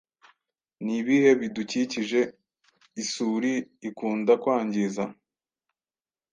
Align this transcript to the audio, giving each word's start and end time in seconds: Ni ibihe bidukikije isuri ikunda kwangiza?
Ni 0.83 0.93
ibihe 1.01 1.31
bidukikije 1.41 2.19
isuri 3.03 3.51
ikunda 3.87 4.33
kwangiza? 4.41 5.03